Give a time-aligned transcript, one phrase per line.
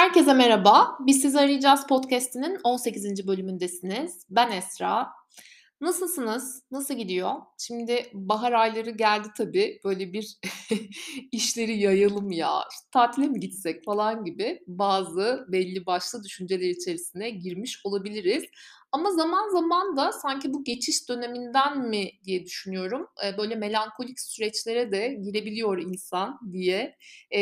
[0.00, 0.98] Herkese merhaba.
[1.00, 3.26] Biz Sizi Arayacağız podcast'inin 18.
[3.26, 4.26] bölümündesiniz.
[4.30, 5.08] Ben Esra.
[5.80, 6.62] Nasılsınız?
[6.70, 7.30] Nasıl gidiyor?
[7.58, 9.80] Şimdi bahar ayları geldi tabii.
[9.84, 10.38] Böyle bir
[11.32, 17.80] işleri yayalım ya, işte tatile mi gitsek falan gibi bazı belli başlı düşünceler içerisine girmiş
[17.84, 18.44] olabiliriz.
[18.92, 23.06] Ama zaman zaman da sanki bu geçiş döneminden mi diye düşünüyorum.
[23.38, 26.96] Böyle melankolik süreçlere de girebiliyor insan diye,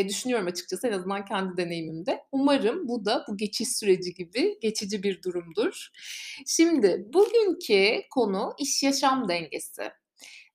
[0.09, 2.21] düşünüyorum açıkçası en azından kendi deneyimimde.
[2.33, 5.89] Umarım bu da bu geçiş süreci gibi geçici bir durumdur.
[6.47, 9.83] Şimdi bugünkü konu iş yaşam dengesi.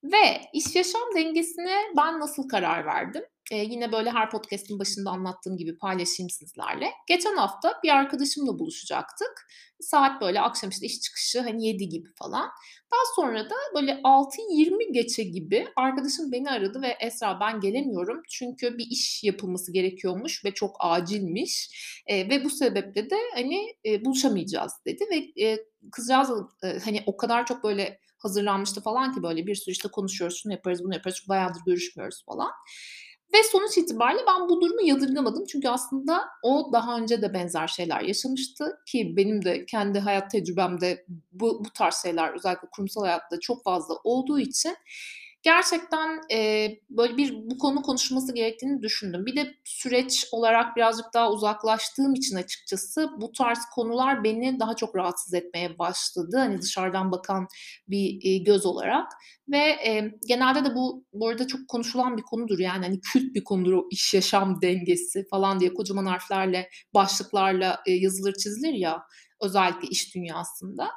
[0.03, 3.23] Ve iş yaşam dengesine ben nasıl karar verdim?
[3.51, 6.87] Eee, yine böyle her podcast'in başında anlattığım gibi paylaşayım sizlerle.
[7.07, 9.47] Geçen hafta bir arkadaşımla buluşacaktık.
[9.79, 12.49] Saat böyle akşam işte iş çıkışı hani 7 gibi falan.
[12.93, 18.77] Daha sonra da böyle 6.20 geçe gibi arkadaşım beni aradı ve Esra ben gelemiyorum çünkü
[18.77, 21.69] bir iş yapılması gerekiyormuş ve çok acilmiş
[22.09, 25.57] Eee, ve bu sebeple de hani eee, buluşamayacağız dedi ve eee,
[25.91, 26.29] kızcağız
[26.63, 30.53] eee, hani o kadar çok böyle hazırlanmıştı falan ki böyle bir sürü işte konuşuyoruz, şunu
[30.53, 32.51] yaparız, bunu yaparız, bayağıdır görüşmüyoruz falan.
[33.33, 35.45] Ve sonuç itibariyle ben bu durumu yadırgamadım.
[35.45, 41.05] Çünkü aslında o daha önce de benzer şeyler yaşamıştı ki benim de kendi hayat tecrübemde
[41.31, 44.75] bu, bu tarz şeyler özellikle kurumsal hayatta çok fazla olduğu için
[45.43, 49.25] gerçekten eee, böyle bir bu konu konuşulması gerektiğini düşündüm.
[49.25, 54.95] Bir de süreç olarak birazcık daha uzaklaştığım için açıkçası bu tarz konular beni daha çok
[54.95, 56.37] rahatsız etmeye başladı.
[56.37, 57.47] Hani dışarıdan bakan
[57.87, 59.11] bir e, göz olarak
[59.51, 62.59] ve e, genelde de bu bu arada çok konuşulan bir konudur.
[62.59, 67.91] Yani hani kült bir konudur o iş yaşam dengesi falan diye kocaman harflerle başlıklarla e,
[67.91, 69.03] yazılır çizilir ya
[69.41, 70.89] özellikle iş dünyasında.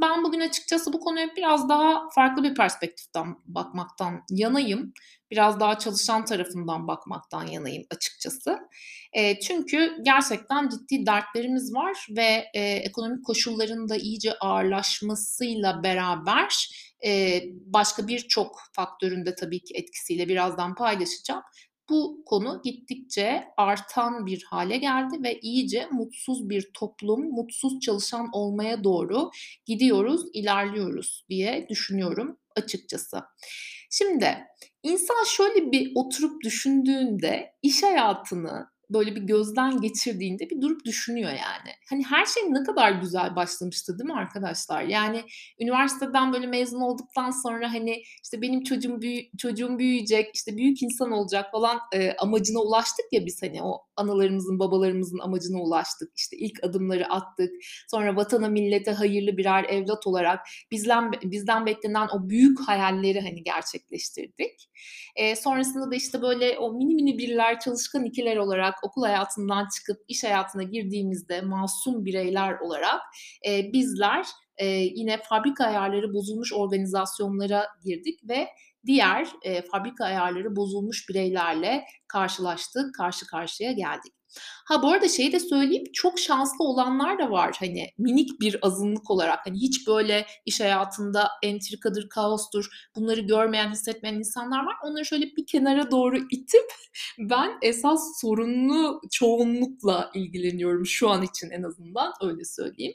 [0.00, 4.92] Ben bugün açıkçası bu konuya biraz daha farklı bir perspektiften bakmaktan yanayım.
[5.30, 8.58] Biraz daha çalışan tarafından bakmaktan yanayım açıkçası.
[9.12, 16.68] E, çünkü gerçekten ciddi dertlerimiz var ve e, ekonomik koşulların da iyice ağırlaşmasıyla beraber
[17.06, 21.42] e, başka birçok faktörün de tabii ki etkisiyle birazdan paylaşacağım.
[21.90, 28.84] Bu konu gittikçe artan bir hale geldi ve iyice mutsuz bir toplum, mutsuz çalışan olmaya
[28.84, 29.30] doğru
[29.66, 33.20] gidiyoruz, ilerliyoruz diye düşünüyorum açıkçası.
[33.90, 34.38] Şimdi
[34.82, 41.74] insan şöyle bir oturup düşündüğünde iş hayatını böyle bir gözden geçirdiğinde bir durup düşünüyor yani.
[41.90, 44.82] Hani her şey ne kadar güzel başlamıştı değil mi arkadaşlar?
[44.82, 45.22] Yani
[45.60, 51.10] üniversiteden böyle mezun olduktan sonra hani işte benim çocuğum büyü çocuğum büyüyecek, işte büyük insan
[51.10, 56.12] olacak falan e, amacına ulaştık ya biz hani o analarımızın, babalarımızın amacına ulaştık.
[56.16, 57.50] İşte ilk adımları attık.
[57.90, 60.40] Sonra vatana, millete hayırlı birer evlat olarak
[60.70, 64.70] bizden bizden beklenen o büyük hayalleri hani gerçekleştirdik.
[65.16, 69.96] E, sonrasında da işte böyle o mini mini birler, çalışkan ikiler olarak okul hayatından çıkıp
[70.08, 73.00] iş hayatına girdiğimizde masum bireyler olarak
[73.48, 74.26] e, bizler
[74.56, 78.48] e, yine fabrika ayarları bozulmuş organizasyonlara girdik ve
[78.86, 84.12] diğer e, fabrika ayarları bozulmuş bireylerle karşılaştık, karşı karşıya geldik.
[84.64, 89.10] Ha bu arada şeyi de söyleyeyim çok şanslı olanlar da var hani minik bir azınlık
[89.10, 92.66] olarak hani hiç böyle iş hayatında entrikadır, kaostur
[92.96, 94.74] bunları görmeyen, hissetmeyen insanlar var.
[94.84, 96.64] Onları şöyle bir kenara doğru itip
[97.18, 102.94] ben esas sorunlu çoğunlukla ilgileniyorum şu an için en azından öyle söyleyeyim.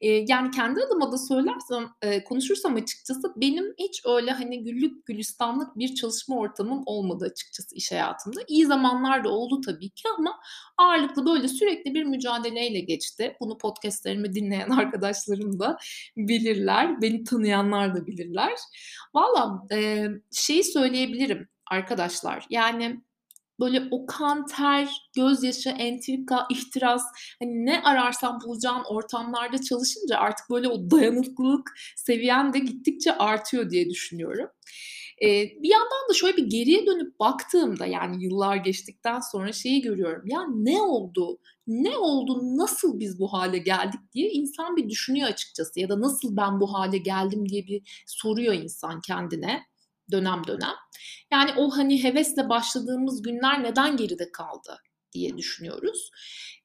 [0.00, 5.78] Eee, yani kendi adıma da söylersem, eee, konuşursam açıkçası benim hiç öyle hani güllük gülistanlık
[5.78, 8.40] bir çalışma ortamım olmadı açıkçası iş hayatımda.
[8.48, 10.38] İyi zamanlar da oldu tabii ki ama
[10.92, 13.36] ağırlıklı böyle sürekli bir mücadeleyle geçti.
[13.40, 15.76] Bunu podcast'lerimi dinleyen arkadaşlarım da
[16.16, 18.52] bilirler, beni tanıyanlar da bilirler.
[19.14, 23.02] Valla, eee, şeyi söyleyebilirim arkadaşlar, yani
[23.60, 27.02] Böyle o kan, ter, gözyaşı, entrika, ihtiras,
[27.42, 33.90] hani ne ararsan bulacağın ortamlarda çalışınca artık böyle o dayanıklılık seviyen de gittikçe artıyor diye
[33.90, 34.48] düşünüyorum.
[35.20, 40.22] Eee, bir yandan da şöyle bir geriye dönüp baktığımda, yani yıllar geçtikten sonra şeyi görüyorum.
[40.26, 41.38] Ya ne oldu?
[41.66, 42.40] Ne oldu?
[42.58, 46.74] Nasıl biz bu hale geldik diye insan bir düşünüyor açıkçası ya da nasıl ben bu
[46.74, 49.62] hale geldim diye bir soruyor insan kendine
[50.12, 50.74] dönem dönem.
[51.32, 54.78] Yani o hani hevesle başladığımız günler neden geride kaldı
[55.12, 56.10] diye düşünüyoruz.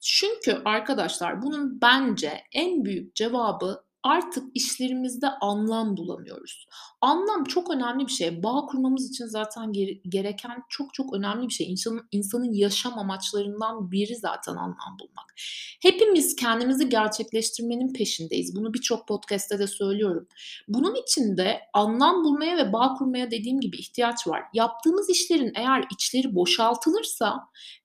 [0.02, 6.68] Çünkü arkadaşlar bunun bence en büyük cevabı artık işlerimizde anlam bulamıyoruz.
[7.02, 8.44] Anlam çok önemli bir şey.
[8.44, 11.72] Bağ kurmamız için zaten gere gereken çok çok önemli bir şey.
[11.72, 15.34] İnsanın insanın yaşam amaçlarından biri zaten anlam bulmak.
[15.82, 18.56] Hepimiz kendimizi gerçekleştirmenin peşindeyiz.
[18.56, 20.28] Bunu birçok podcast'te de söylüyorum.
[20.68, 24.44] Bunun için de anlam bulmaya ve bağ kurmaya dediğim gibi ihtiyaç var.
[24.54, 27.40] Yaptığımız işlerin eğer içleri boşaltılırsa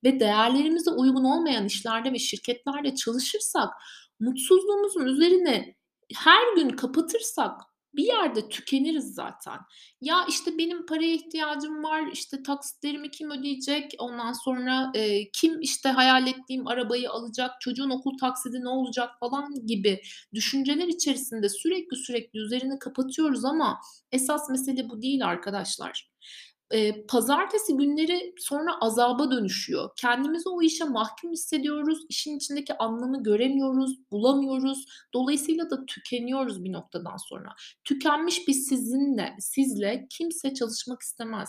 [0.04, 3.68] ve değerlerimize uygun olmayan işlerde ve şirketlerde çalışırsak
[4.20, 5.81] mutsuzluğumuzun üzerine
[6.16, 7.60] her gün kapatırsak
[7.94, 9.58] bir yerde tükeniriz zaten.
[10.00, 15.88] Ya işte benim paraya ihtiyacım var, işte taksitlerimi kim ödeyecek, ondan sonra e, kim işte
[15.88, 20.00] hayal ettiğim arabayı alacak, çocuğun okul taksidi ne olacak falan gibi
[20.34, 23.80] düşünceler içerisinde sürekli sürekli üzerini kapatıyoruz ama
[24.12, 26.12] esas mesele bu değil arkadaşlar
[26.72, 29.90] e, pazartesi günleri sonra azaba dönüşüyor.
[29.96, 31.98] Kendimizi o işe mahkum hissediyoruz.
[32.08, 34.86] İşin içindeki anlamı göremiyoruz, bulamıyoruz.
[35.14, 37.48] Dolayısıyla da tükeniyoruz bir noktadan sonra.
[37.84, 41.48] Tükenmiş bir sizinle, sizle kimse çalışmak istemez.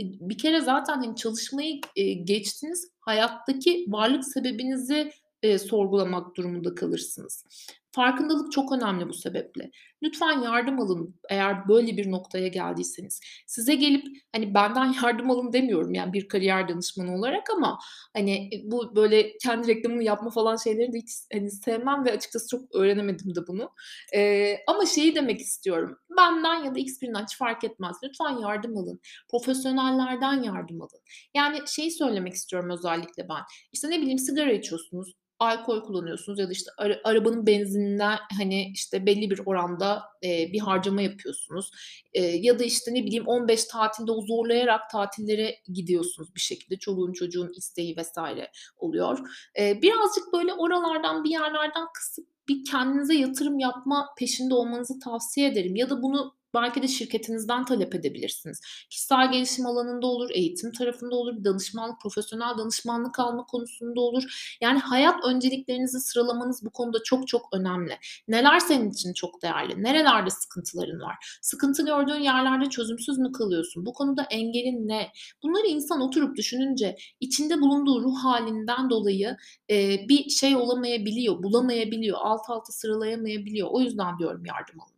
[0.00, 5.10] Bir kere zaten hani çalışmayı e, geçtiniz, hayattaki varlık sebebinizi
[5.42, 7.44] e, sorgulamak durumunda kalırsınız.
[7.94, 9.70] Farkındalık çok önemli bu sebeple.
[10.02, 13.20] Lütfen yardım alın eğer böyle bir noktaya geldiyseniz.
[13.46, 17.78] Size gelip hani benden yardım alın demiyorum yani bir kariyer danışmanı olarak ama
[18.12, 22.48] hani e, bu böyle kendi reklamını yapma falan şeyleri de hiç hani sevmem ve açıkçası
[22.48, 23.70] çok öğrenemedim de bunu.
[24.14, 25.98] Ee, ama şeyi demek istiyorum.
[26.16, 27.96] Benden ya da X birinden hiç fark etmez.
[28.04, 29.00] Lütfen yardım alın.
[29.30, 31.00] Profesyonellerden yardım alın.
[31.34, 33.42] Yani şeyi söylemek istiyorum özellikle ben.
[33.72, 35.14] İşte ne bileyim sigara içiyorsunuz
[35.44, 40.60] alkol kullanıyorsunuz ya da işte ara, arabanın benzininden hani işte belli bir oranda e, bir
[40.60, 41.70] harcama yapıyorsunuz.
[42.12, 46.76] E, ya da işte ne bileyim 15 tatilde o zorlayarak tatillere gidiyorsunuz bir şekilde.
[46.76, 49.18] Çoluğun çocuğun isteği vesaire oluyor.
[49.58, 55.76] E, birazcık böyle oralardan bir yerlerden kısıp bir kendinize yatırım yapma peşinde olmanızı tavsiye ederim.
[55.76, 58.60] Ya da bunu belki de şirketinizden talep edebilirsiniz.
[58.90, 64.56] Kişisel gelişim alanında olur, eğitim tarafında olur, bir danışmanlık, profesyonel danışmanlık alma konusunda olur.
[64.60, 67.98] Yani hayat önceliklerinizi sıralamanız bu konuda çok çok önemli.
[68.28, 69.82] Neler senin için çok değerli?
[69.82, 71.38] Nerelerde sıkıntıların var?
[71.42, 73.86] Sıkıntı gördüğün yerlerde çözümsüz mü kalıyorsun?
[73.86, 75.12] Bu konuda engelin ne?
[75.42, 79.36] Bunları insan oturup düşününce içinde bulunduğu ruh halinden dolayı
[79.70, 83.68] e, bir şey olamayabiliyor, bulamayabiliyor, alt alta sıralayamayabiliyor.
[83.70, 84.93] O yüzden diyorum yardım alın.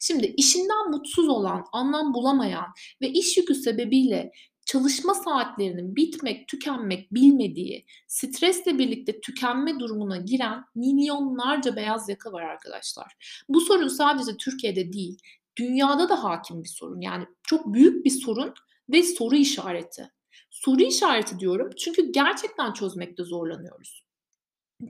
[0.00, 2.66] Şimdi işinden mutsuz olan, anlam bulamayan
[3.02, 4.32] ve iş yükü sebebiyle
[4.66, 13.42] çalışma saatlerinin bitmek, tükenmek bilmediği, stresle birlikte tükenme durumuna giren milyonlarca beyaz yaka var arkadaşlar.
[13.48, 15.18] Bu sorun sadece Türkiye'de değil,
[15.58, 17.00] dünyada da hakim bir sorun.
[17.00, 18.54] Yani çok büyük bir sorun
[18.88, 20.10] ve soru işareti.
[20.50, 24.07] Soru işareti diyorum çünkü gerçekten çözmekte zorlanıyoruz.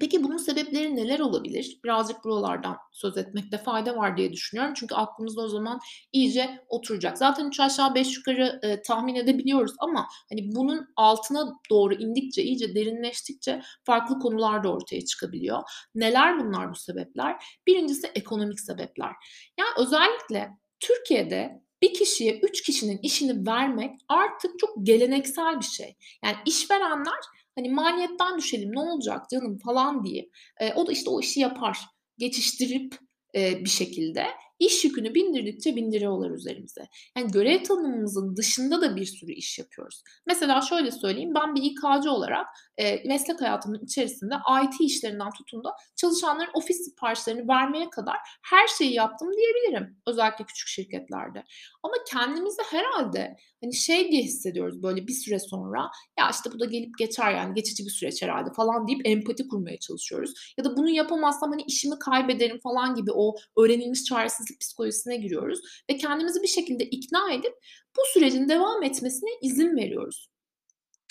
[0.01, 1.81] Peki bunun sebepleri neler olabilir?
[1.85, 4.75] Birazcık buralardan söz etmekte fayda var diye düşünüyorum.
[4.77, 5.81] Çünkü aklımızda o zaman
[6.13, 7.19] iyice oturacak.
[7.19, 12.75] Zaten 3 aşağı 5 yukarı e, tahmin edebiliyoruz ama hani bunun altına doğru indikçe, iyice
[12.75, 15.63] derinleştikçe farklı konular da ortaya çıkabiliyor.
[15.95, 17.45] Neler bunlar bu sebepler?
[17.67, 19.13] Birincisi ekonomik sebepler.
[19.59, 20.51] Yani özellikle
[20.81, 25.97] Türkiye'de bir kişiye 3 kişinin işini vermek artık çok geleneksel bir şey.
[26.25, 27.21] Yani işverenler
[27.59, 30.29] Hani maliyetten düşelim ne olacak canım falan diye.
[30.61, 31.79] E, o da işte o işi yapar.
[32.19, 32.99] Geçiştirip
[33.35, 34.27] e, bir şekilde
[34.59, 36.89] iş yükünü bindirdikçe bindiriyorlar üzerimize.
[37.17, 40.03] Yani görev tanımımızın dışında da bir sürü iş yapıyoruz.
[40.27, 42.47] Mesela şöyle söyleyeyim ben bir İK'cı olarak
[42.79, 44.35] e, meslek hayatımın içerisinde
[44.65, 49.97] IT işlerinden tutun da çalışanların ofis siparişlerini vermeye kadar her şeyi yaptım diyebilirim.
[50.07, 51.45] Özellikle küçük şirketlerde.
[51.83, 56.65] Ama kendimizi herhalde hani şey diye hissediyoruz böyle bir süre sonra ya işte bu da
[56.65, 60.55] gelip geçer yani geçici bir süreç herhalde falan deyip empati kurmaya çalışıyoruz.
[60.59, 65.97] Ya da bunu yapamazsam hani işimi kaybederim falan gibi o öğrenilmiş çaresizlik psikolojisine giriyoruz ve
[65.97, 67.55] kendimizi bir şekilde ikna edip
[67.97, 70.29] bu sürecin devam etmesine izin veriyoruz.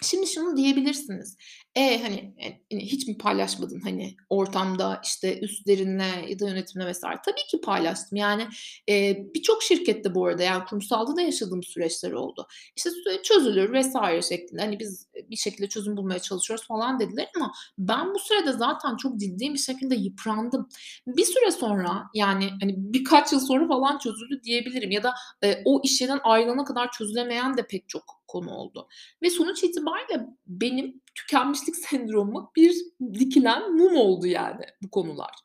[0.03, 1.37] Şimdi şunu diyebilirsiniz.
[1.75, 2.33] E hani
[2.71, 7.19] e, hiç mi paylaşmadın hani ortamda işte üstlerinle ya da yönetimle vesaire?
[7.25, 8.17] Tabii ki paylaştım.
[8.17, 8.47] Yani
[8.89, 12.47] e, birçok şirkette bu arada yani kurumsalda da yaşadığım süreçler oldu.
[12.75, 12.89] İşte
[13.23, 14.61] çözülür vesaire şeklinde.
[14.61, 19.19] Hani biz bir şekilde çözüm bulmaya çalışıyoruz falan dediler ama ben bu sürede zaten çok
[19.19, 20.69] ciddi bir şekilde yıprandım.
[21.07, 25.13] Bir süre sonra yani hani birkaç yıl sonra falan çözüldü diyebilirim ya da
[25.43, 28.87] e, o iş yerinden ayrılana kadar çözülemeyen de pek çok konu oldu.
[29.21, 32.75] Ve sonuç itibariyle benim tükenmişlik sendromu bir
[33.13, 35.35] dikilen mum oldu yani bu konular.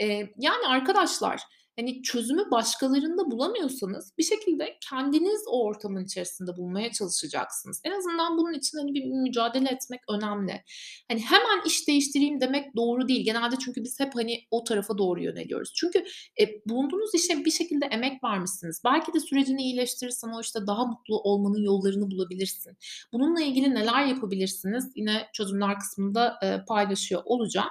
[0.00, 0.06] Ee,
[0.38, 1.42] yani arkadaşlar
[1.78, 7.80] hani çözümü başkalarında bulamıyorsanız bir şekilde kendiniz o ortamın içerisinde bulmaya çalışacaksınız.
[7.84, 10.62] En azından bunun için hani bir mücadele etmek önemli.
[11.10, 13.24] Hani hemen iş değiştireyim demek doğru değil.
[13.24, 15.72] Genelde çünkü biz hep hani o tarafa doğru yöneliyoruz.
[15.76, 16.04] Çünkü
[16.40, 18.80] e, bulunduğunuz işe bir şekilde emek vermişsiniz.
[18.84, 22.76] Belki de sürecini iyileştirirsen o işte daha mutlu olmanın yollarını bulabilirsin.
[23.12, 24.92] Bununla ilgili neler yapabilirsiniz?
[24.96, 27.68] Yine çözümler kısmında e, paylaşıyor olacağım.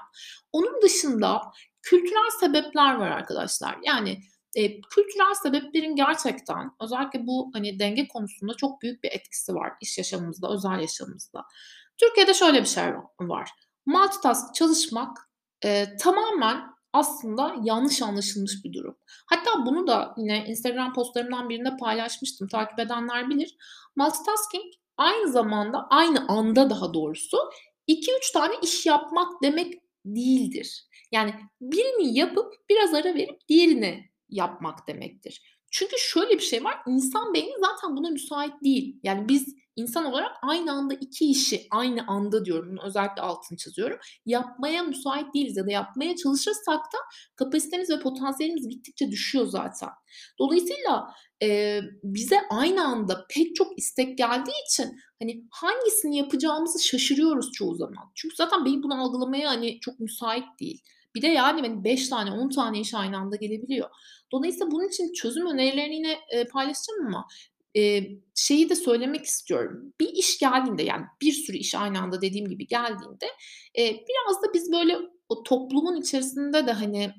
[0.51, 1.41] Onun dışında
[1.89, 3.77] kültürel sebepler var arkadaşlar.
[3.83, 4.19] Yani
[4.55, 9.97] e, kültürel sebeplerin gerçekten özellikle bu hani denge konusunda çok büyük bir etkisi var iş
[9.97, 11.43] yaşamımızda, özel yaşamımızda.
[11.97, 13.49] Türkiye'de şöyle bir şey var.
[13.85, 15.17] Multitask çalışmak
[15.65, 16.63] e, tamamen
[16.93, 18.97] aslında yanlış anlaşılmış bir durum.
[19.25, 22.47] Hatta bunu da yine Instagram postlarımdan birinde paylaşmıştım.
[22.47, 23.55] Takip edenler bilir.
[23.95, 27.37] Multitasking aynı zamanda aynı anda daha doğrusu
[27.87, 29.73] 2-3 tane iş yapmak demek
[30.15, 30.87] değildir.
[31.11, 35.56] Yani birini yapıp biraz ara verip diğerini yapmak demektir.
[35.71, 36.77] Çünkü şöyle bir şey var.
[36.87, 38.99] İnsan beyni zaten buna müsait değil.
[39.03, 42.77] Yani biz insan olarak aynı anda iki işi aynı anda diyorum.
[42.85, 43.97] Özellikle altını çiziyorum.
[44.25, 46.97] Yapmaya müsait değiliz ya da yapmaya çalışırsak da
[47.35, 49.89] kapasitemiz ve potansiyelimiz gittikçe düşüyor zaten.
[50.39, 57.75] Dolayısıyla e, bize aynı anda pek çok istek geldiği için hani hangisini yapacağımızı şaşırıyoruz çoğu
[57.75, 58.11] zaman.
[58.15, 60.81] Çünkü zaten beyin bunu algılamaya hani çok müsait değil.
[61.17, 63.89] Bir de yani hani 5 tane 10 tane iş aynı anda gelebiliyor.
[64.31, 67.27] Dolayısıyla bunun için çözüm önerilerini yine e, paylaşacağım ama
[67.77, 68.03] e,
[68.35, 69.93] şeyi de söylemek istiyorum.
[69.99, 73.25] Bir iş geldiğinde yani bir sürü iş aynı anda dediğim gibi geldiğinde
[73.77, 74.97] e, biraz da biz böyle
[75.29, 77.13] o toplumun içerisinde de hani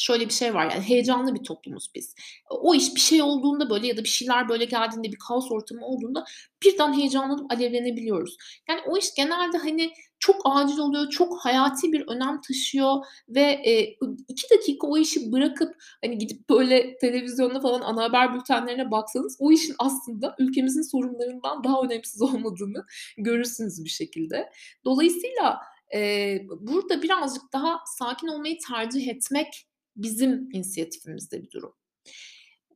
[0.00, 2.14] şöyle bir şey var yani heyecanlı bir toplumuz biz.
[2.50, 5.86] O iş bir şey olduğunda böyle ya da bir şeyler böyle geldiğinde bir kaos ortamı
[5.86, 6.24] olduğunda
[6.64, 8.36] birden heyecanlanıp alevlenebiliyoruz.
[8.68, 13.96] Yani o iş genelde hani çok acil oluyor, çok hayati bir önem taşıyor ve e,
[14.28, 19.52] iki dakika o işi bırakıp hani gidip böyle televizyonda falan ana haber bültenlerine baksanız o
[19.52, 22.84] işin aslında ülkemizin sorunlarından daha önemsiz olmadığını
[23.18, 24.50] görürsünüz bir şekilde.
[24.84, 25.60] Dolayısıyla
[25.94, 29.69] e, burada birazcık daha sakin olmayı tercih etmek
[30.02, 31.72] bizim inisiyatifimizde bir durum.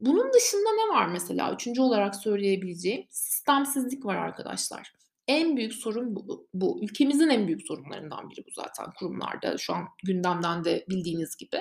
[0.00, 1.54] Bunun dışında ne var mesela?
[1.54, 4.93] Üçüncü olarak söyleyebileceğim sistemsizlik var arkadaşlar.
[5.28, 6.85] En büyük sorun bu, bu.
[6.85, 9.59] Ülkemizin en büyük sorunlarından biri bu zaten kurumlarda.
[9.59, 11.61] Şu an gündemden de bildiğiniz gibi.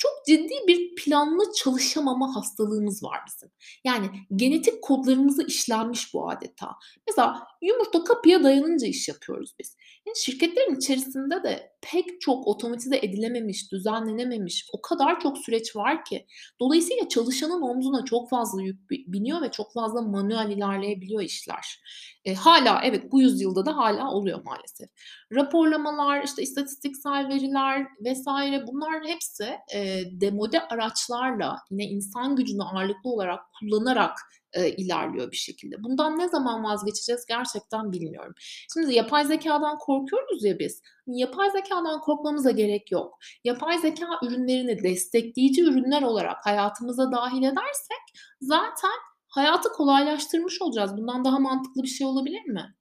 [0.00, 3.50] Çok ciddi bir planlı çalışamama hastalığımız var bizim.
[3.84, 6.68] Yani genetik kodlarımızı işlenmiş bu adeta.
[7.08, 9.76] Mesela yumurta kapıya dayanınca iş yapıyoruz biz.
[10.06, 16.26] Yani şirketlerin içerisinde de pek çok otomatize edilememiş, düzenlenememiş o kadar çok süreç var ki.
[16.60, 21.82] Dolayısıyla çalışanın omzuna çok fazla yük biniyor ve çok fazla manuel ilerleyebiliyor işler.
[22.24, 24.88] E, hala evet bu yüzyılda da hala oluyor maalesef.
[25.32, 29.89] Raporlamalar, işte istatistiksel veriler vesaire bunlar hepsi e,
[30.20, 34.18] demode araçlarla yine insan gücünü ağırlıklı olarak kullanarak
[34.52, 35.82] e, ilerliyor bir şekilde.
[35.82, 38.34] Bundan ne zaman vazgeçeceğiz gerçekten bilmiyorum.
[38.74, 40.82] Şimdi yapay zekadan korkuyoruz ya biz.
[41.06, 43.18] Hani yapay zekadan korkmamıza gerek yok.
[43.44, 48.02] Yapay zeka ürünlerini destekleyici ürünler olarak hayatımıza dahil edersek
[48.40, 48.98] zaten
[49.30, 50.96] hayatı kolaylaştırmış olacağız.
[50.96, 52.74] Bundan daha mantıklı bir şey olabilir mi?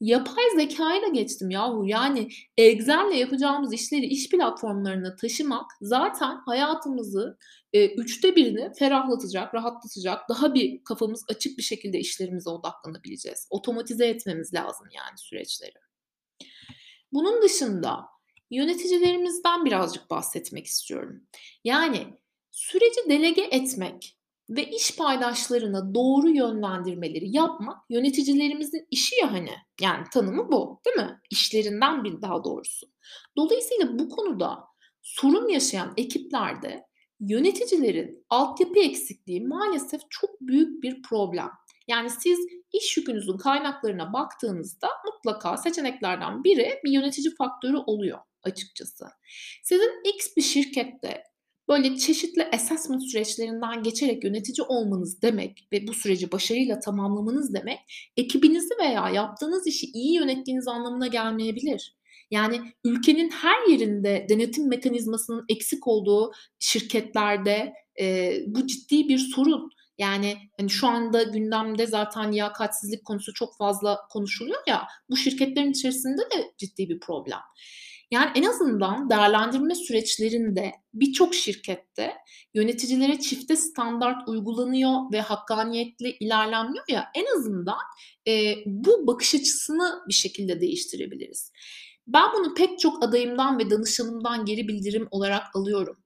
[0.00, 1.84] Yapay zekayı da geçtim yahu.
[1.86, 7.38] Yani Excel'le yapacağımız işleri iş platformlarına taşımak zaten hayatımızı
[7.72, 10.28] e, üçte birini ferahlatacak, rahatlatacak.
[10.28, 13.46] Daha bir kafamız açık bir şekilde işlerimize odaklanabileceğiz.
[13.50, 15.74] Otomatize etmemiz lazım yani süreçleri.
[17.12, 18.04] Bunun dışında
[18.50, 21.22] yöneticilerimizden birazcık bahsetmek istiyorum.
[21.64, 22.06] Yani
[22.50, 24.15] süreci delege etmek,
[24.48, 29.52] ve iş paydaşlarına doğru yönlendirmeleri yapmak yöneticilerimizin işi ya hani.
[29.80, 31.20] Yani tanımı bu değil mi?
[31.30, 32.86] İşlerinden bir daha doğrusu.
[33.36, 34.58] Dolayısıyla bu konuda
[35.02, 36.86] sorun yaşayan ekiplerde
[37.20, 41.48] yöneticilerin altyapı eksikliği maalesef çok büyük bir problem.
[41.88, 42.38] Yani siz
[42.72, 49.06] iş yükünüzün kaynaklarına baktığınızda mutlaka seçeneklerden biri bir yönetici faktörü oluyor açıkçası.
[49.62, 51.22] Sizin X bir şirkette
[51.68, 58.74] böyle çeşitli assessment süreçlerinden geçerek yönetici olmanız demek ve bu süreci başarıyla tamamlamanız demek ekibinizi
[58.80, 61.96] veya yaptığınız işi iyi yönettiğiniz anlamına gelmeyebilir.
[62.30, 69.70] Yani ülkenin her yerinde denetim mekanizmasının eksik olduğu şirketlerde e, bu ciddi bir sorun.
[69.98, 76.22] Yani hani şu anda gündemde zaten liyakatsizlik konusu çok fazla konuşuluyor ya bu şirketlerin içerisinde
[76.22, 77.38] de ciddi bir problem.
[78.10, 82.12] Yani en azından değerlendirme süreçlerinde birçok şirkette
[82.54, 87.78] yöneticilere çifte standart uygulanıyor ve hakkaniyetli ilerlenmiyor ya en azından
[88.28, 91.52] e, bu bakış açısını bir şekilde değiştirebiliriz.
[92.06, 95.96] Ben bunu pek çok adayımdan ve danışanımdan geri bildirim olarak alıyorum.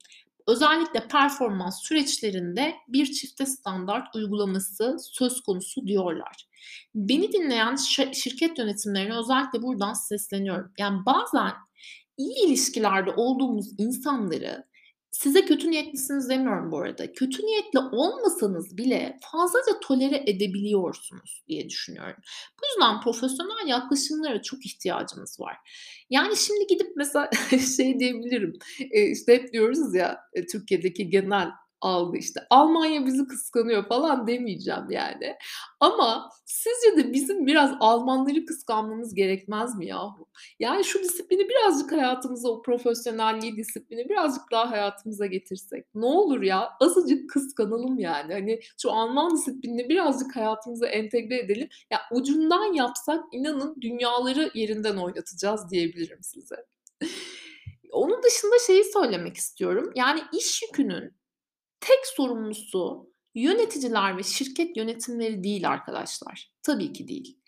[0.51, 6.47] Özellikle performans süreçlerinde bir çifte standart uygulaması söz konusu diyorlar.
[6.95, 7.77] Beni dinleyen
[8.13, 10.73] şirket yönetimlerine özellikle buradan sesleniyorum.
[10.79, 11.53] Yani bazen
[12.17, 14.70] iyi ilişkilerde olduğumuz insanları
[15.13, 17.13] Size kötü niyetlisiniz demiyorum bu arada.
[17.13, 22.23] Kötü niyetli olmasanız bile fazlaca tolere edebiliyorsunuz diye düşünüyorum.
[22.61, 25.57] Bu yüzden profesyonel yaklaşımlara çok ihtiyacımız var.
[26.11, 27.31] Yani şimdi gidip mesela
[27.77, 28.59] şey diyebilirim.
[28.91, 31.49] E, işte hep diyoruz ya e, Türkiye'deki genel
[31.81, 35.37] algı işte Almanya bizi kıskanıyor falan demeyeceğim yani.
[35.81, 40.29] Ama sizce de bizim biraz Almanları kıskanmamız gerekmez mi yahu?
[40.59, 45.87] Yani şu disiplini birazcık hayatımıza, o profesyonelliği, disiplini birazcık daha hayatımıza getirsek.
[45.95, 48.33] Ne olur ya azıcık kıskanalım yani.
[48.33, 51.69] Hani şu Alman disiplinini birazcık hayatımıza entegre edelim.
[51.91, 56.57] Ya ucundan yapsak inanın dünyaları yerinden oynatacağız diyebilirim size.
[57.93, 59.93] Onun dışında şeyi söylemek istiyorum.
[59.95, 61.20] Yani iş yükünün
[61.81, 66.53] tek sorumlusu yöneticiler ve şirket yönetimleri değil arkadaşlar.
[66.63, 67.39] Tabii ki değil.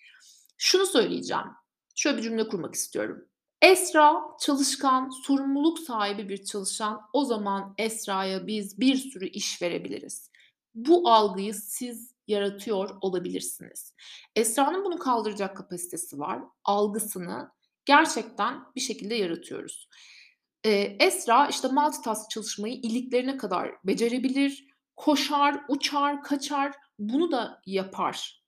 [0.59, 1.47] Şunu söyleyeceğim.
[1.95, 3.29] Şöyle bir cümle kurmak istiyorum.
[3.63, 7.01] Esra çalışkan, sorumluluk sahibi bir çalışan.
[7.13, 10.31] O zaman Esra'ya biz bir sürü iş verebiliriz.
[10.75, 13.95] Bu algıyı siz yaratıyor olabilirsiniz.
[14.37, 16.43] Esra'nın bunu kaldıracak kapasitesi var.
[16.65, 17.51] Algısını
[17.85, 19.89] gerçekten bir şekilde yaratıyoruz.
[20.65, 24.67] Eee, Esra, işte, multitask çalışmayı iliklerine kadar becerebilir,
[24.97, 28.43] koşar, uçar, kaçar, bunu da yapar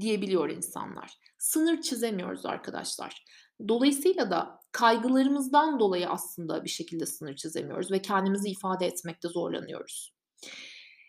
[0.00, 1.12] diyebiliyor insanlar.
[1.38, 3.24] Sınır çizemiyoruz arkadaşlar.
[3.68, 10.14] Dolayısıyla da kaygılarımızdan dolayı aslında bir şekilde sınır çizemiyoruz ve kendimizi ifade etmekte zorlanıyoruz.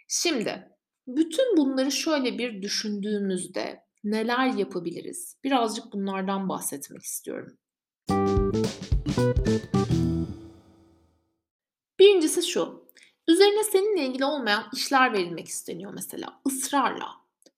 [0.07, 0.69] Şimdi
[1.07, 5.38] bütün bunları şöyle bir düşündüğümüzde neler yapabiliriz?
[5.43, 7.57] Birazcık bunlardan bahsetmek istiyorum.
[12.11, 12.85] Birincisi şu.
[13.27, 17.07] Üzerine seninle ilgili olmayan işler verilmek isteniyor mesela ısrarla.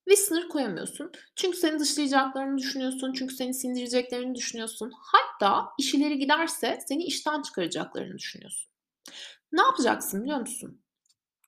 [0.08, 1.12] Ve sınır koyamıyorsun.
[1.36, 3.14] Çünkü seni dışlayacaklarını düşünüyorsun.
[3.14, 4.92] Çünkü seni sindireceklerini düşünüyorsun.
[4.96, 8.72] Hatta iş ileri giderse seni işten çıkaracaklarını düşünüyorsun.
[9.52, 10.82] Ne yapacaksın biliyor musun?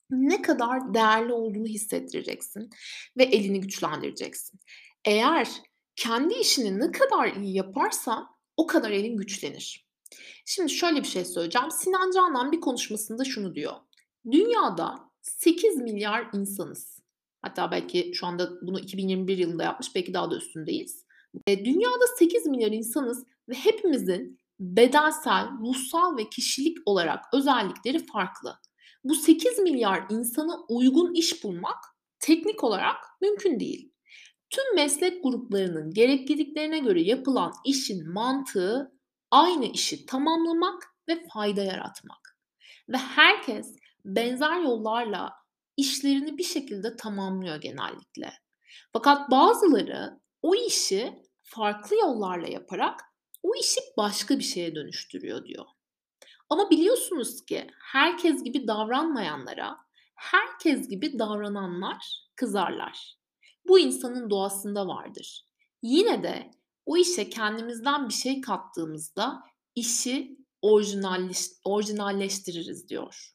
[0.10, 2.70] Ne kadar değerli olduğunu hissettireceksin
[3.18, 4.60] ve elini güçlendireceksin.
[5.06, 5.48] Eğer
[5.96, 9.85] kendi işini ne kadar iyi yaparsan o kadar elin güçlenir.
[10.46, 11.72] Şimdi şöyle bir şey söyleyeceğim.
[11.72, 13.74] Sinan Canan bir konuşmasında şunu diyor.
[14.32, 17.00] Dünyada 8 milyar insanız.
[17.42, 21.06] Hatta belki şu anda bunu 2021 yılında yapmış, belki daha da üstündeyiz.
[21.48, 28.56] E, dünyada 8 milyar insanız ve hepimizin bedensel, ruhsal ve kişilik olarak özellikleri farklı.
[29.04, 31.78] Bu 8 milyar insana uygun iş bulmak
[32.20, 33.92] teknik olarak mümkün değil.
[34.50, 38.92] Tüm meslek gruplarının gerekliliklerine göre yapılan işin mantığı
[39.32, 42.38] aynı işi tamamlamak ve fayda yaratmak.
[42.90, 45.34] Ve herkes benzer yollarla
[45.78, 48.34] işlerini bir şekilde tamamlıyor genellikle.
[48.94, 53.02] Fakat bazıları o işi farklı yollarla yaparak
[53.44, 55.66] o işi başka bir şeye dönüştürüyor diyor.
[56.50, 59.78] Ama biliyorsunuz ki herkes gibi davranmayanlara
[60.16, 63.16] herkes gibi davrananlar kızarlar.
[63.68, 65.46] Bu insanın doğasında vardır.
[65.82, 66.52] Yine de
[66.86, 69.44] o işe kendimizden bir şey kattığımızda
[69.76, 73.32] işi orijinalleş, orijinalleştiririz diyor.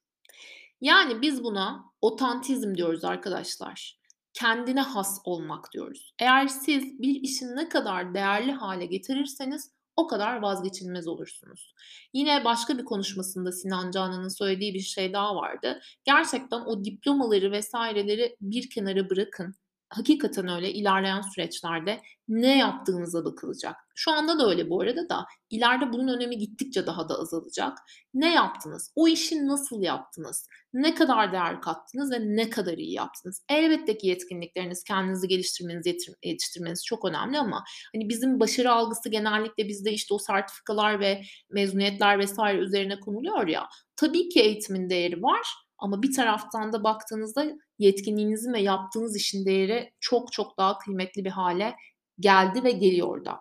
[0.81, 4.01] Yani biz buna otantizm diyoruz arkadaşlar.
[4.33, 6.15] Kendine has olmak diyoruz.
[6.19, 11.75] Eğer siz bir işin ne kadar değerli hale getirirseniz o kadar vazgeçilmez olursunuz.
[12.13, 15.81] Yine başka bir konuşmasında Sinan Canan'ın söylediği bir şey daha vardı.
[16.05, 19.55] Gerçekten o diplomaları vesaireleri bir kenara bırakın
[19.91, 23.77] hakikaten öyle ilerleyen süreçlerde ne yaptığınıza bakılacak.
[23.95, 27.79] Şu anda da öyle bu arada da ileride bunun önemi gittikçe daha da azalacak.
[28.15, 28.93] Ne yaptınız?
[28.97, 30.49] O işi nasıl yaptınız?
[30.73, 33.45] Ne kadar değer kattınız ve ne kadar iyi yaptınız?
[33.49, 35.87] Elbette ki yetkinlikleriniz, kendinizi geliştirmeniz,
[36.23, 42.19] yetiştirmeniz çok önemli ama hani bizim başarı algısı genellikle bizde işte o sertifikalar ve mezuniyetler
[42.19, 43.69] vesaire üzerine konuluyor ya.
[43.97, 45.47] Tabii ki eğitimin değeri var
[45.81, 47.47] ama bir taraftan da baktığınızda
[47.79, 51.77] yetkinliğinizin ve yaptığınız işin değeri çok çok daha kıymetli bir hale
[52.21, 53.41] geldi ve geliyor da.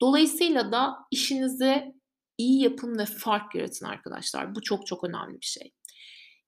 [0.00, 1.94] Dolayısıyla da işinizi
[2.38, 4.54] iyi yapın ve fark yaratın arkadaşlar.
[4.54, 5.72] Bu çok çok önemli bir şey.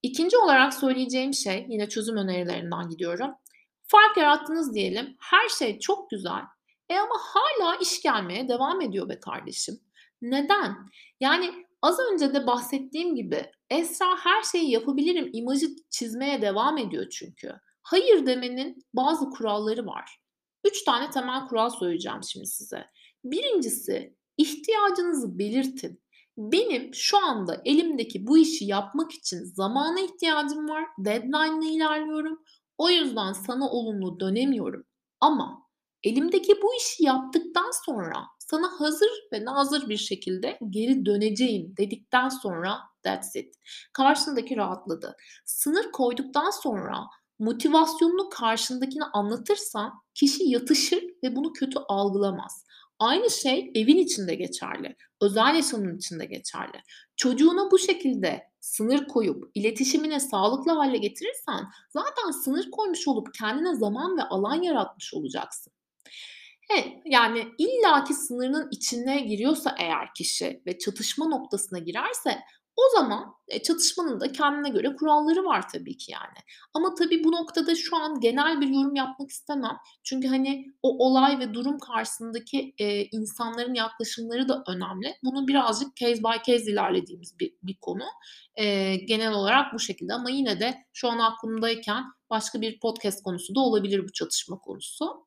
[0.03, 3.31] İkinci olarak söyleyeceğim şey yine çözüm önerilerinden gidiyorum.
[3.87, 5.15] Fark yarattınız diyelim.
[5.19, 6.41] Her şey çok güzel.
[6.89, 9.79] E ama hala iş gelmeye devam ediyor be kardeşim.
[10.21, 10.75] Neden?
[11.19, 17.53] Yani az önce de bahsettiğim gibi Esra her şeyi yapabilirim imajı çizmeye devam ediyor çünkü.
[17.81, 20.19] Hayır demenin bazı kuralları var.
[20.63, 22.85] Üç tane temel kural söyleyeceğim şimdi size.
[23.23, 26.01] Birincisi ihtiyacınızı belirtin.
[26.37, 30.83] Benim şu anda elimdeki bu işi yapmak için zamana ihtiyacım var.
[30.99, 32.43] Deadline'la ilerliyorum.
[32.77, 34.83] O yüzden sana olumlu dönemiyorum.
[35.19, 35.67] Ama
[36.03, 42.77] elimdeki bu işi yaptıktan sonra sana hazır ve nazır bir şekilde geri döneceğim dedikten sonra
[43.03, 43.55] that's it.
[43.93, 45.15] Karşındaki rahatladı.
[45.45, 46.97] Sınır koyduktan sonra
[47.39, 52.65] motivasyonunu karşındakine anlatırsan kişi yatışır ve bunu kötü algılamaz.
[52.99, 54.95] Aynı şey evin içinde geçerli.
[55.21, 56.81] Özel yaşamın içinde geçerli.
[57.15, 64.17] Çocuğuna bu şekilde sınır koyup iletişimine sağlıklı hale getirirsen zaten sınır koymuş olup kendine zaman
[64.17, 65.73] ve alan yaratmış olacaksın.
[66.67, 72.39] He, yani illaki sınırının içine giriyorsa eğer kişi ve çatışma noktasına girerse
[72.75, 76.37] o zaman e, çatışmanın da kendine göre kuralları var tabii ki yani.
[76.73, 79.77] Ama tabii bu noktada şu an genel bir yorum yapmak istemem.
[80.03, 85.15] Çünkü hani o olay ve durum karşısındaki e, insanların yaklaşımları da önemli.
[85.23, 88.05] Bunu birazcık case by case ilerlediğimiz bir, bir konu.
[88.55, 93.55] E, genel olarak bu şekilde ama yine de şu an aklımdayken başka bir podcast konusu
[93.55, 95.25] da olabilir bu çatışma konusu.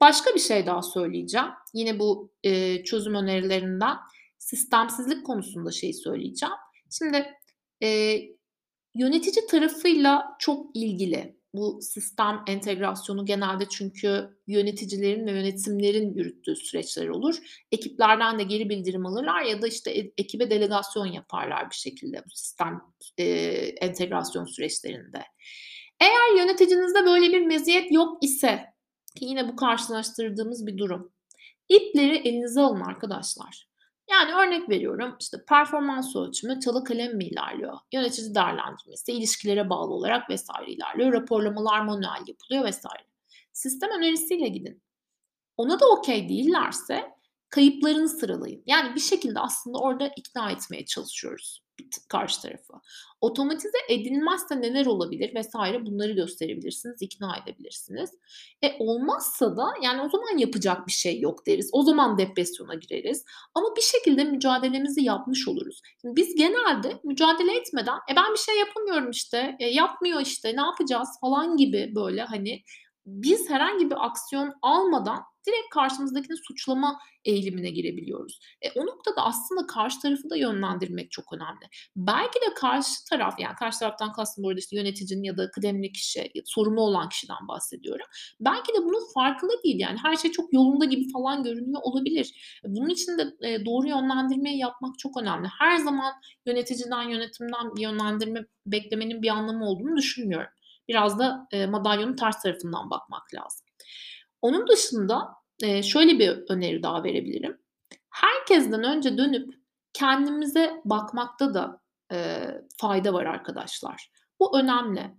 [0.00, 1.48] Başka bir şey daha söyleyeceğim.
[1.74, 3.96] Yine bu e, çözüm önerilerinden
[4.38, 6.54] sistemsizlik konusunda şey söyleyeceğim.
[6.90, 7.26] Şimdi
[7.82, 8.18] e,
[8.94, 17.36] yönetici tarafıyla çok ilgili bu sistem entegrasyonu genelde çünkü yöneticilerin ve yönetimlerin yürüttüğü süreçler olur.
[17.72, 22.30] Ekiplerden de geri bildirim alırlar ya da işte e, ekibe delegasyon yaparlar bir şekilde bu
[22.30, 22.80] sistem
[23.18, 23.24] e,
[23.80, 25.22] entegrasyon süreçlerinde.
[26.00, 28.75] Eğer yöneticinizde böyle bir meziyet yok ise
[29.16, 31.12] ki yine bu karşılaştırdığımız bir durum.
[31.68, 33.68] İpleri elinize alın arkadaşlar.
[34.10, 37.78] Yani örnek veriyorum işte performans ölçümü çalı kalem mi ilerliyor?
[37.92, 41.12] Yönetici değerlendirmesi ilişkilere bağlı olarak vesaire ilerliyor.
[41.12, 43.06] Raporlamalar manuel yapılıyor vesaire.
[43.52, 44.82] Sistem önerisiyle gidin.
[45.56, 47.10] Ona da okey değillerse
[47.48, 48.62] kayıplarını sıralayın.
[48.66, 51.65] Yani bir şekilde aslında orada ikna etmeye çalışıyoruz
[52.08, 52.72] karşı tarafı.
[53.20, 58.10] Otomatize edilmezse neler olabilir vesaire bunları gösterebilirsiniz, ikna edebilirsiniz.
[58.62, 61.70] E olmazsa da yani o zaman yapacak bir şey yok deriz.
[61.72, 63.24] O zaman depresyona gireriz.
[63.54, 65.82] Ama bir şekilde mücadelemizi yapmış oluruz.
[66.00, 70.60] Şimdi biz genelde mücadele etmeden e ben bir şey yapamıyorum işte, e, yapmıyor işte ne
[70.60, 72.62] yapacağız falan gibi böyle hani
[73.06, 78.40] biz herhangi bir aksiyon almadan direkt karşımızdakini suçlama eğilimine girebiliyoruz.
[78.62, 81.66] E, o noktada aslında karşı tarafı da yönlendirmek çok önemli.
[81.96, 86.32] Belki de karşı taraf yani karşı taraftan kastım burada işte yöneticinin ya da kıdemli kişi,
[86.44, 88.06] sorumlu olan kişiden bahsediyorum.
[88.40, 92.60] Belki de bunun farkında değil yani her şey çok yolunda gibi falan görünüyor olabilir.
[92.64, 95.48] Bunun için de e, doğru yönlendirmeyi yapmak çok önemli.
[95.58, 96.12] Her zaman
[96.46, 100.50] yöneticiden, yönetimden bir yönlendirme beklemenin bir anlamı olduğunu düşünmüyorum.
[100.88, 103.65] Biraz da e, madalyonun ters tarafından bakmak lazım.
[104.42, 105.28] Onun dışında
[105.62, 107.58] e, şöyle bir öneri daha verebilirim.
[108.10, 109.54] Herkesten önce dönüp
[109.92, 111.80] kendimize bakmakta da
[112.12, 112.46] e,
[112.80, 114.10] fayda var arkadaşlar.
[114.40, 115.14] Bu önemli.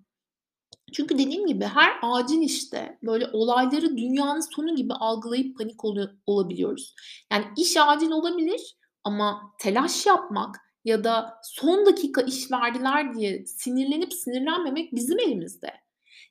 [0.93, 6.95] Çünkü dediğim gibi her acil işte böyle olayları dünyanın sonu gibi algılayıp panik ol- olabiliyoruz.
[7.32, 14.13] Yani iş acil olabilir ama telaş yapmak ya da son dakika iş verdiler diye sinirlenip
[14.13, 15.73] sinirlenmemek bizim elimizde.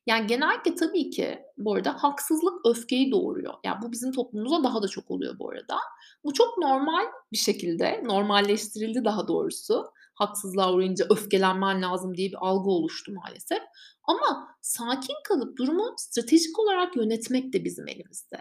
[0.07, 3.55] Yani genellikle tabii ki bu arada haksızlık öfkeyi doğuruyor.
[3.65, 5.77] Yani bu bizim toplumumuzda daha da çok oluyor bu arada.
[6.25, 9.85] Bu çok normal bir şekilde, normalleştirildi daha doğrusu.
[10.15, 13.63] Haksızlığa uğrayınca öfkelenmen lazım diye bir algı oluştu maalesef.
[14.03, 18.37] Ama sakin kalıp durumu stratejik olarak yönetmek de bizim elimizde.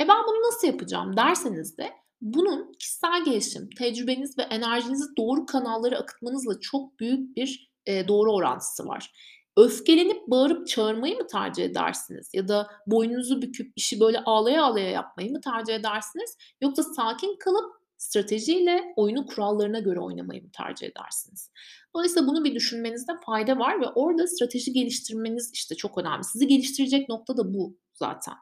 [0.00, 5.98] E ben bunu nasıl yapacağım derseniz de bunun kişisel gelişim, tecrübeniz ve enerjinizi doğru kanallara
[5.98, 9.12] akıtmanızla çok büyük bir e, doğru orantısı var.
[9.58, 12.30] Öfkelenip bağırıp çağırmayı mı tercih edersiniz?
[12.34, 16.36] Ya da boynunuzu büküp işi böyle ağlaya ağlaya yapmayı mı tercih edersiniz?
[16.60, 21.50] Yoksa sakin kalıp stratejiyle oyunu kurallarına göre oynamayı mı tercih edersiniz?
[21.94, 26.24] Dolayısıyla bunu bir düşünmenizde fayda var ve orada strateji geliştirmeniz işte çok önemli.
[26.24, 28.34] Sizi geliştirecek nokta da bu zaten.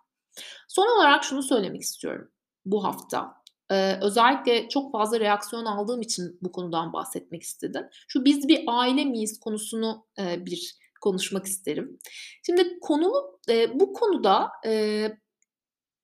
[0.69, 2.31] Son olarak şunu söylemek istiyorum
[2.65, 3.35] bu hafta.
[3.71, 7.87] Ee, özellikle çok fazla reaksiyon aldığım için bu konudan bahsetmek istedim.
[8.09, 11.99] Şu biz bir aile miyiz konusunu e, bir konuşmak isterim.
[12.47, 13.13] Şimdi konu
[13.49, 15.03] e, bu konuda e,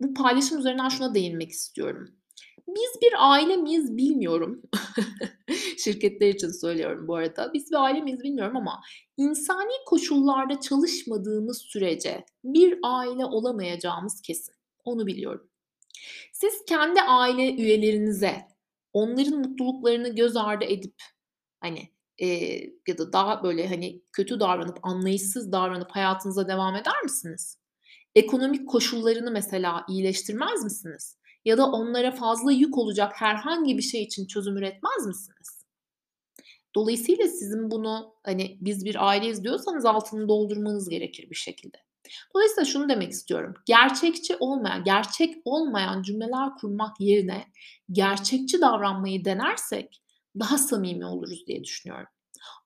[0.00, 2.08] bu paylaşım üzerinden şuna değinmek istiyorum.
[2.68, 4.62] Biz bir aile miyiz bilmiyorum.
[5.78, 7.50] Şirketler için söylüyorum bu arada.
[7.54, 8.80] Biz bir aile miyiz bilmiyorum ama
[9.16, 14.54] insani koşullarda çalışmadığımız sürece bir aile olamayacağımız kesin.
[14.84, 15.50] Onu biliyorum.
[16.32, 18.36] Siz kendi aile üyelerinize
[18.92, 20.94] onların mutluluklarını göz ardı edip
[21.60, 27.58] hani Eee, ya da daha böyle, hani, kötü davranıp, anlayışsız davranıp hayatınıza devam eder misiniz?
[28.14, 31.16] Ekonomik koşullarını mesela iyileştirmez misiniz?
[31.44, 35.64] ya da onlara fazla yük olacak herhangi bir şey için çözüm üretmez misiniz?
[36.74, 41.78] Dolayısıyla sizin bunu, hani, biz bir aileyiz diyorsanız altını doldurmanız gerekir bir şekilde.
[42.34, 43.54] Dolayısıyla şunu demek istiyorum.
[43.66, 47.44] Gerçekçi olmayan, gerçek olmayan cümleler kurmak yerine
[47.92, 50.01] gerçekçi davranmayı denersek
[50.40, 52.08] daha samimi oluruz diye düşünüyorum.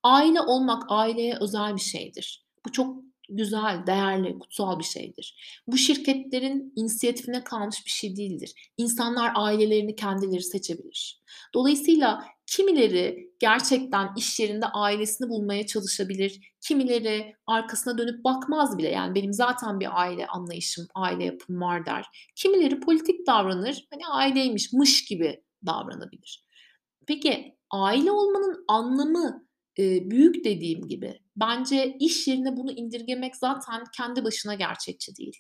[0.03, 2.47] Aile olmak aileye özel bir şeydir.
[2.67, 2.97] Bu çok
[3.29, 5.61] güzel, değerli, kutsal bir şeydir.
[5.67, 8.73] Bu şirketlerin inisiyatifine kalmış bir şey değildir.
[8.77, 11.23] İnsanlar ailelerini kendileri seçebilir.
[11.55, 16.41] Dolayısıyla kimileri gerçekten iş yerinde ailesini bulmaya çalışabilir.
[16.61, 18.89] Kimileri arkasına dönüp bakmaz bile.
[18.89, 22.07] Yani benim zaten bir aile anlayışım, aile yapım var der.
[22.37, 23.87] Kimileri politik davranır.
[23.91, 26.46] Hani aileymiş, mış gibi davranabilir.
[27.07, 29.47] Peki aile olmanın anlamı
[29.79, 31.21] Eee, büyük dediğim gibi.
[31.37, 35.37] Bence iş yerine bunu indirgemek zaten kendi başına gerçekçi değil.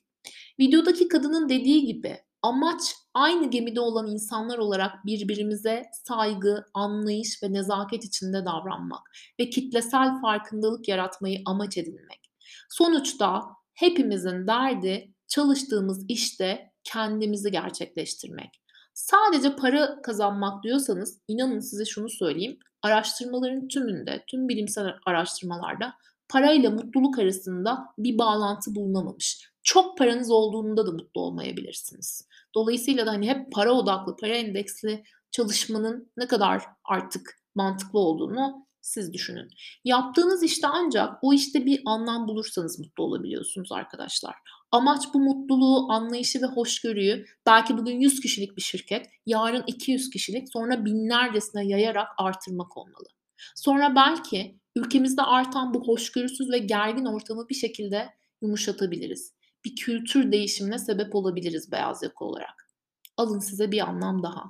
[0.60, 8.04] Videodaki kadının dediği gibi amaç aynı gemide olan insanlar olarak birbirimize saygı, anlayış ve nezaket
[8.04, 9.00] içinde davranmak
[9.40, 12.30] ve kitlesel farkındalık yaratmayı amaç edinmek.
[12.70, 13.42] Sonuçta
[13.74, 18.50] hepimizin derdi çalıştığımız işte kendimizi gerçekleştirmek.
[18.96, 22.58] Sadece para kazanmak diyorsanız inanın size şunu söyleyeyim.
[22.82, 25.94] Araştırmaların tümünde, tüm bilimsel araştırmalarda
[26.28, 29.50] parayla mutluluk arasında bir bağlantı bulunamamış.
[29.62, 32.28] Çok paranız olduğunda da mutlu olmayabilirsiniz.
[32.54, 39.12] Dolayısıyla da hani hep para odaklı, para endeksli çalışmanın ne kadar artık mantıklı olduğunu siz
[39.12, 39.48] düşünün.
[39.84, 44.34] Yaptığınız işte ancak o işte bir anlam bulursanız mutlu olabiliyorsunuz arkadaşlar.
[44.72, 50.52] Amaç bu mutluluğu, anlayışı ve hoşgörüyü belki bugün 100 kişilik bir şirket, yarın 200 kişilik,
[50.52, 53.06] sonra binlercesine yayarak artırmak olmalı.
[53.54, 58.08] Sonra belki ülkemizde artan bu hoşgörüsüz ve gergin ortamı bir şekilde
[58.42, 59.32] yumuşatabiliriz.
[59.64, 62.70] Bir kültür değişimine sebep olabiliriz beyaz yaka olarak.
[63.16, 64.44] Alın size bir anlam daha.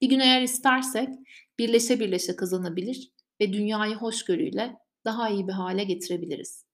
[0.00, 1.08] Bir gün eğer istersek
[1.58, 6.65] birleşe birleşe kazanabilir ve dünyayı hoşgörüyle daha iyi bir hale getirebiliriz.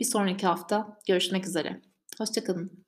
[0.00, 1.82] Bir sonraki hafta görüşmek üzere.
[2.18, 2.87] Hoşçakalın.